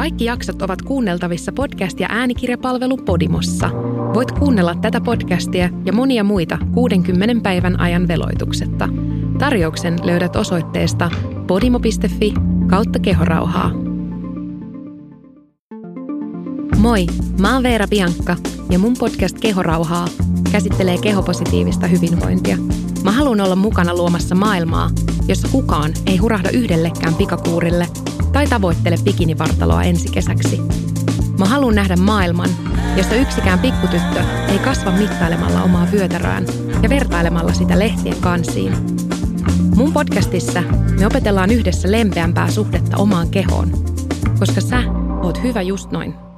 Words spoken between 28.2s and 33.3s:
tai tavoittele bikinivartaloa ensi kesäksi. Mä haluan nähdä maailman, jossa